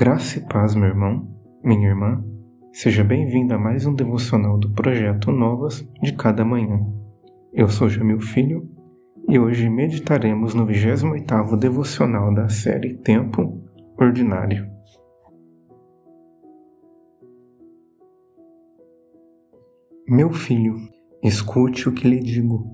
[0.00, 1.28] Graça e paz, meu irmão,
[1.62, 2.24] minha irmã.
[2.72, 6.80] Seja bem-vindo a mais um devocional do projeto Novas de cada manhã.
[7.52, 8.66] Eu sou Jamil Filho
[9.28, 13.62] e hoje meditaremos no 28º devocional da série Tempo
[13.98, 14.66] Ordinário.
[20.08, 20.76] Meu filho,
[21.22, 22.64] escute o que lhe digo.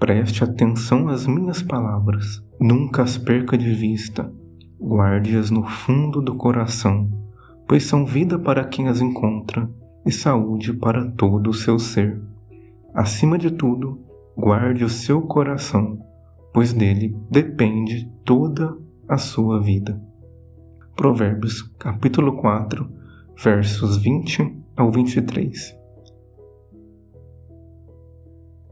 [0.00, 2.44] Preste atenção às minhas palavras.
[2.60, 4.41] Nunca as perca de vista
[4.82, 7.08] guarde-as no fundo do coração,
[7.68, 9.70] pois são vida para quem as encontra
[10.04, 12.20] e saúde para todo o seu ser.
[12.92, 14.00] Acima de tudo,
[14.36, 16.04] guarde o seu coração,
[16.52, 18.76] pois dele depende toda
[19.08, 20.02] a sua vida.
[20.96, 22.90] Provérbios capítulo 4,
[23.42, 25.76] versos 20 ao 23.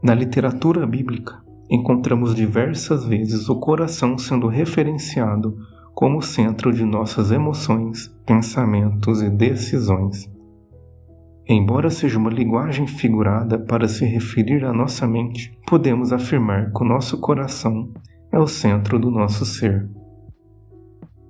[0.03, 5.57] Na literatura bíblica, encontramos diversas vezes o coração sendo referenciado
[6.01, 10.27] como centro de nossas emoções, pensamentos e decisões.
[11.47, 16.87] Embora seja uma linguagem figurada para se referir à nossa mente, podemos afirmar que o
[16.87, 17.93] nosso coração
[18.31, 19.87] é o centro do nosso ser.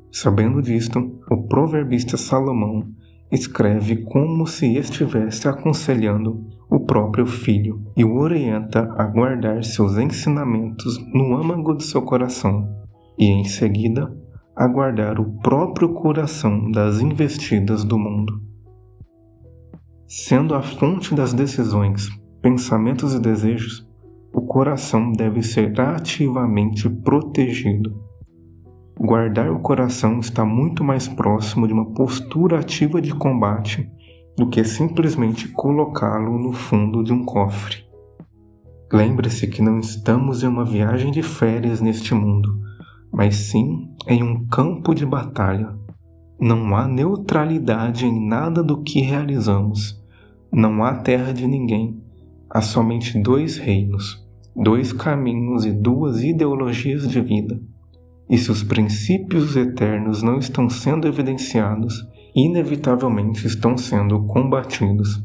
[0.10, 2.88] Sabendo disto, o proverbista Salomão
[3.30, 10.98] escreve como se estivesse aconselhando o próprio filho e o orienta a guardar seus ensinamentos
[11.14, 12.74] no âmago do seu coração,
[13.20, 14.10] e em seguida
[14.56, 18.42] a guardar o próprio coração das investidas do mundo.
[20.08, 22.10] Sendo a fonte das decisões,
[22.42, 23.88] pensamentos e desejos,
[24.34, 28.02] o coração deve ser ativamente protegido.
[29.00, 33.90] Guardar o coração está muito mais próximo de uma postura ativa de combate
[34.38, 37.86] do que simplesmente colocá-lo no fundo de um cofre.
[38.92, 42.71] Lembre-se que não estamos em uma viagem de férias neste mundo
[43.12, 45.76] mas sim em um campo de batalha.
[46.40, 50.02] Não há neutralidade em nada do que realizamos.
[50.52, 52.02] Não há terra de ninguém.
[52.50, 57.62] Há somente dois reinos, dois caminhos e duas ideologias de vida.
[58.30, 65.24] E se os princípios eternos não estão sendo evidenciados, inevitavelmente estão sendo combatidos.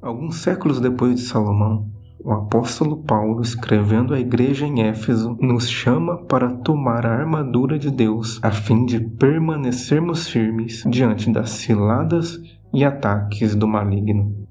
[0.00, 1.90] Alguns séculos depois de Salomão,
[2.20, 7.90] o apóstolo Paulo, escrevendo à igreja em Éfeso, nos chama para tomar a armadura de
[7.90, 12.40] Deus a fim de permanecermos firmes diante das ciladas
[12.72, 14.46] e ataques do maligno.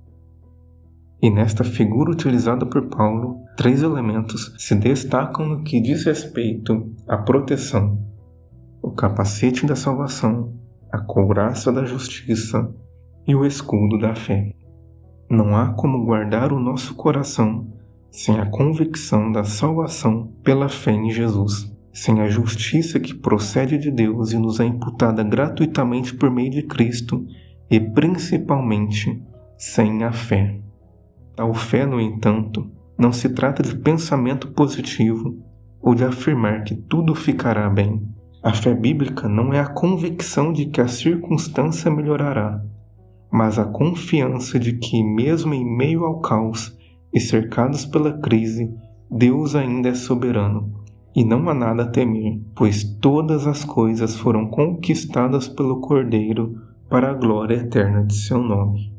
[1.22, 7.18] E nesta figura utilizada por Paulo, três elementos se destacam no que diz respeito à
[7.18, 8.00] proteção:
[8.82, 10.54] o capacete da salvação,
[10.92, 12.72] a couraça da justiça
[13.28, 14.54] e o escudo da fé.
[15.30, 17.68] Não há como guardar o nosso coração
[18.10, 23.92] sem a convicção da salvação pela fé em Jesus, sem a justiça que procede de
[23.92, 27.26] Deus e nos é imputada gratuitamente por meio de Cristo
[27.70, 29.22] e principalmente
[29.58, 30.60] sem a fé.
[31.36, 35.38] Tal fé, no entanto, não se trata de pensamento positivo
[35.82, 38.02] ou de afirmar que tudo ficará bem.
[38.42, 42.64] A fé bíblica não é a convicção de que a circunstância melhorará,
[43.32, 46.76] mas a confiança de que, mesmo em meio ao caos
[47.14, 48.74] e cercados pela crise,
[49.10, 50.74] Deus ainda é soberano
[51.16, 56.56] e não há nada a temer, pois todas as coisas foram conquistadas pelo Cordeiro
[56.90, 58.94] para a glória eterna de seu nome.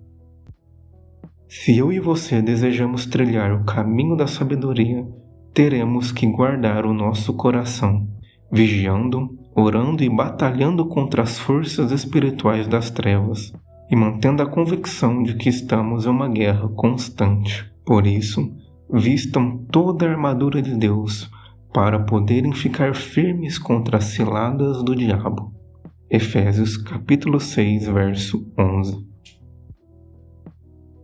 [1.48, 5.06] Se eu e você desejamos trilhar o caminho da sabedoria,
[5.54, 8.06] teremos que guardar o nosso coração,
[8.50, 13.52] vigiando, orando e batalhando contra as forças espirituais das trevas
[13.90, 17.70] e mantendo a convicção de que estamos em uma guerra constante.
[17.84, 18.54] Por isso,
[18.92, 21.30] vistam toda a armadura de Deus
[21.72, 25.52] para poderem ficar firmes contra as ciladas do diabo.
[26.10, 29.06] Efésios capítulo 6, verso 11.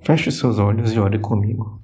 [0.01, 1.83] Feche seus olhos e ore comigo.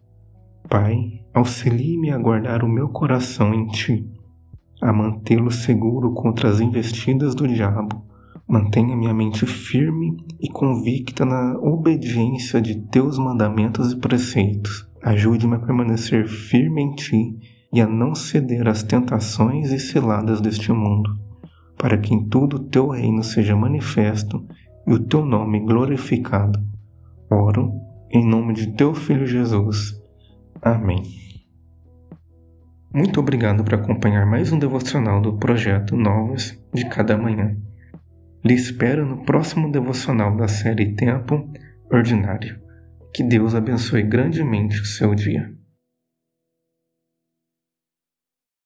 [0.68, 4.06] Pai, auxilie-me a guardar o meu coração em Ti,
[4.80, 8.10] a mantê-lo seguro contra as investidas do diabo
[8.50, 14.90] Mantenha minha mente firme e convicta na obediência de teus mandamentos e preceitos.
[15.00, 17.38] Ajude-me a permanecer firme em ti
[17.72, 21.16] e a não ceder às tentações e ciladas deste mundo,
[21.78, 24.44] para que em tudo o teu reino seja manifesto
[24.84, 26.58] e o teu nome glorificado.
[27.30, 27.70] Oro
[28.10, 29.94] em nome de teu Filho Jesus.
[30.60, 31.04] Amém.
[32.92, 37.56] Muito obrigado por acompanhar mais um devocional do projeto Novos de Cada Manhã.
[38.42, 41.46] Lhe espero no próximo devocional da série Tempo
[41.90, 42.58] Ordinário.
[43.12, 45.52] Que Deus abençoe grandemente o seu dia.